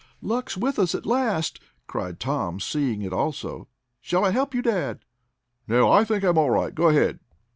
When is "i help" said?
4.25-4.55